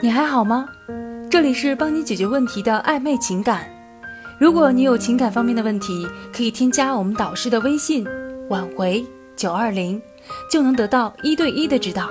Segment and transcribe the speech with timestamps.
[0.00, 0.68] 你还好吗？
[1.30, 3.68] 这里是帮你解决问题的暧昧情感。
[4.38, 8.06] 如果你有情感方面的问题，可以添加我们导师的微信
[8.48, 9.04] “挽回
[9.36, 10.00] 九二零”，
[10.50, 12.08] 就能得到一对一的指导。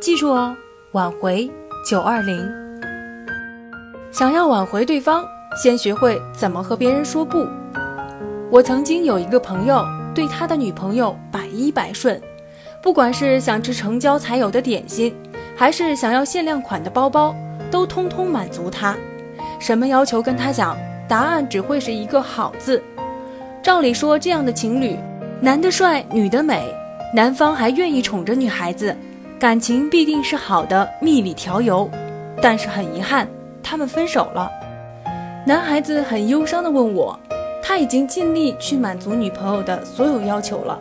[0.00, 0.54] 记住哦，
[0.92, 1.50] 挽回
[1.88, 2.46] 九二零。
[4.10, 5.24] 想要挽回对方，
[5.56, 7.46] 先学会怎么和别人说不。
[8.50, 9.84] 我曾经有一个朋友，
[10.14, 12.20] 对他的女朋友百依百顺，
[12.84, 15.16] 不管是想吃成交才有的点心，
[15.56, 17.34] 还是想要限量款的包包，
[17.70, 18.94] 都通通满足他。
[19.58, 20.76] 什么要求跟他讲？
[21.08, 22.82] 答案只会是一个好字。
[23.62, 24.98] 照理说，这样的情侣，
[25.40, 26.62] 男的帅，女的美，
[27.14, 28.94] 男方还愿意宠着女孩子，
[29.40, 31.90] 感情必定是好的，蜜里调油。
[32.42, 33.26] 但是很遗憾，
[33.62, 34.50] 他们分手了。
[35.46, 37.18] 男孩子很忧伤地问我，
[37.62, 40.78] 他已经尽力去满足女朋友的所有要求了，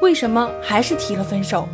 [0.00, 1.68] 为什么还是提了分手？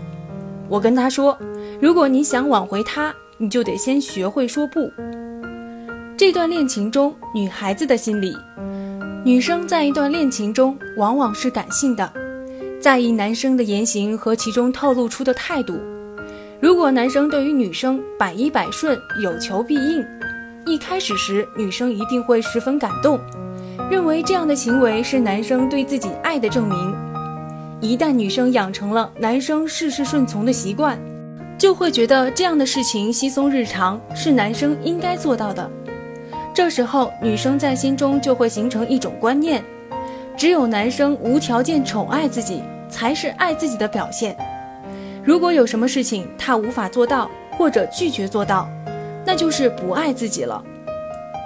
[0.68, 1.38] 我跟他说，
[1.80, 4.90] 如果你想挽回他，你就得先学会说不。
[6.16, 8.36] 这段恋情中，女孩子的心理，
[9.24, 12.10] 女生在一段恋情中往往是感性的，
[12.80, 15.78] 在意男生的言行和其中透露出的态度。
[16.58, 20.04] 如果男生对于女生百依百顺、有求必应，
[20.64, 23.20] 一开始时女生一定会十分感动，
[23.88, 27.05] 认为这样的行为是男生对自己爱的证明。
[27.86, 30.98] 一旦女生养成了男生事事顺从的习惯，
[31.56, 35.70] 就会觉得这样的事情稀松日常，是男生应该做到的。
[36.52, 39.62] 这时候，女生在心中就会形成一种观念：
[40.36, 44.36] 只有男生无条件宠爱自己，才是爱自己的表现。
[45.22, 48.68] 如果有什么事情他无法做到，或者拒绝做到，
[49.24, 50.60] 那就是不爱自己了。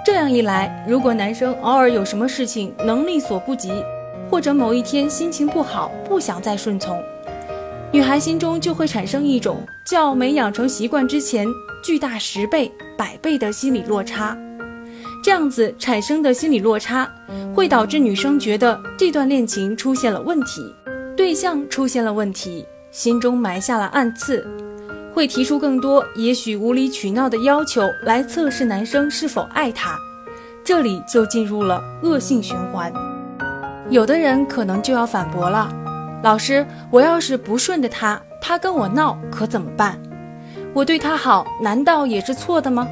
[0.03, 3.71] 这样一来，如果男生偶尔有什么事情能力所不及，
[4.31, 6.97] 或者某一天心情不好，不想再顺从，
[7.91, 11.45] 女孩心中就会产生一种较没养成习惯之前
[11.83, 14.37] 巨大十倍、百倍的心理落差。
[15.21, 17.11] 这样子产生的心理落差，
[17.53, 20.73] 会导致女生觉得这段恋情出现了问题，
[21.17, 24.47] 对象出现了问题，心中埋下了暗刺，
[25.13, 29.97] 会提出更多也许无理取闹的要求来测试男生是否爱她，
[30.63, 33.10] 这里就进入了恶性循环。
[33.91, 35.69] 有的人可能就要反驳了，
[36.23, 39.99] 老师，我要是不顺着他，他跟我闹可怎么办？
[40.73, 42.87] 我对他好，难道也是错的吗？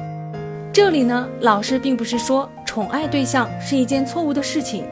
[0.70, 4.84] 这里呢，老师并不是说宠爱对象是一件错误的事情，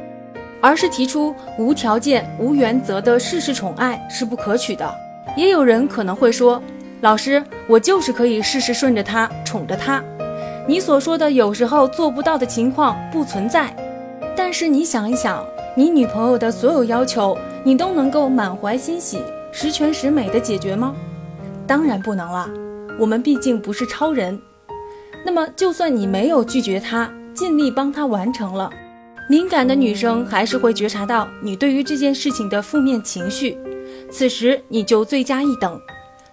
[0.62, 4.90] 而是提出无条件、无原则的事事宠爱是不可取的。
[5.36, 6.62] 也有人可能会说，
[7.02, 10.02] 老师，我就是可以事事顺着他，宠着他。
[10.66, 13.69] 你所说的有时候做不到的情况不存在，
[14.34, 15.44] 但是你想一想，
[15.77, 20.95] 你女朋友的所有要求，你都能够满怀欣喜、十全十美的解决吗？
[21.67, 22.49] 当然不能了。
[22.99, 24.41] 我们毕竟不是超人。
[25.25, 28.71] 那么，就算你没有拒绝他，尽力帮他完成了，
[29.29, 33.56] 敏感的女生还是会觉察到你对于这件事情的负面情绪，
[34.11, 35.81] 此时你就罪加一等，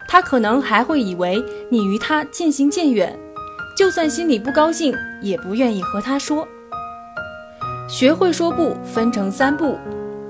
[0.07, 3.15] 他可能还会以为你与他渐行渐远，
[3.77, 6.47] 就算心里不高兴，也不愿意和他说。
[7.87, 9.77] 学会说不，分成三步，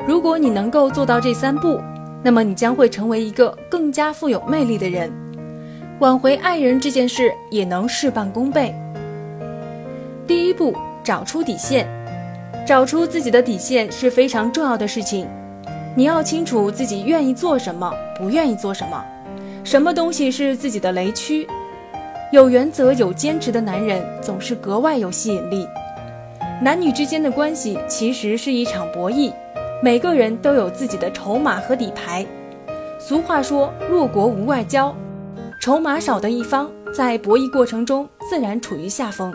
[0.06, 1.80] 如果你能够做到这三步，
[2.22, 5.10] 那么你将会成为一个更加富有魅力的人。
[6.00, 8.76] 挽回爱人这件事也能事半功倍。
[10.28, 11.88] 第一步，找出底线，
[12.68, 15.26] 找出自己的底线是非常重要的事情。
[15.96, 19.02] 你要清楚自己愿意做什么，不愿意做什么，
[19.64, 21.48] 什么东西是自己的雷区。
[22.34, 25.66] 有原则、有坚持的男人总是格外有吸引力。
[26.62, 29.32] 男女之间的关系其实是一场博弈，
[29.84, 32.26] 每个人都有自己的筹码和底牌。
[32.98, 34.96] 俗话说：“弱国无外交。”
[35.62, 39.34] 筹码少的一方在博弈过程中自然处于下风，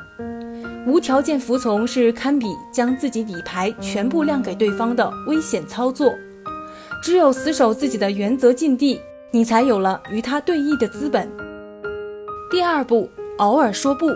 [0.87, 6.15] 无条件服从是堪比将自己底牌全部亮给对方的危险操作。
[7.03, 8.99] 只有死守自己的原则禁地，
[9.31, 11.28] 你才有了与他对弈的资本。
[12.51, 13.09] 第二步，
[13.39, 14.07] 偶尔说不。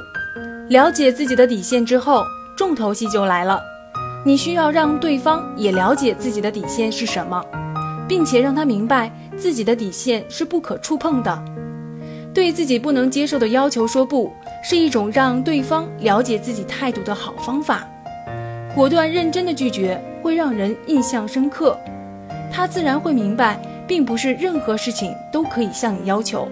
[0.71, 2.25] 了解自己的底线之后，
[2.57, 3.61] 重头戏就来了，
[4.25, 7.45] 你需要让对方也了解自己的底线是什么，
[8.09, 11.45] 并且让他明白自己的底线是不可触碰的。
[12.33, 17.89] 对自己不能接受的要求说不，是一种让对方了解自己态度的好方法。
[18.75, 21.79] 果断认真的拒绝会让人印象深刻，
[22.53, 26.49] 他自然会明白，并不是任何事情都可以向你要求。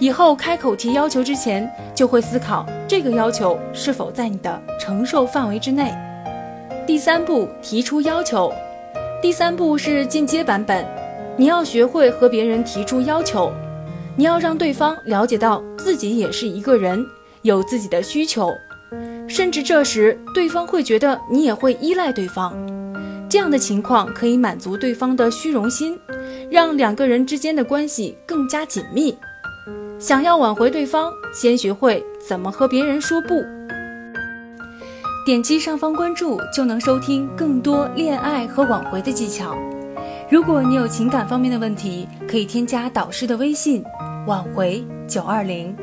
[0.00, 5.94] 以后开口提要求之前，就会思考这个要求是否在你的承受范围之内。
[6.86, 8.50] 第三步，提出要求。
[9.20, 10.86] 第三步是进阶版本，
[11.36, 13.52] 你要学会和别人提出要求。
[14.16, 17.04] 你要让对方了解到自己也是一个人，
[17.42, 18.50] 有自己的需求，
[19.28, 22.54] 甚至这时对方会觉得你也会依赖对方。
[23.28, 25.98] 这样的情况可以满足对方的虚荣心，
[26.50, 29.14] 让两个人之间的关系更加紧密。
[29.98, 33.42] 想要挽回对方，先学会怎么和别人说不。
[35.26, 39.54] 点击上方关注就能收听更多恋爱和挽回的技巧。
[40.30, 43.84] 如果你有情感方面的问题，可以添加导师的微信：
[44.26, 45.76] 挽回九二零。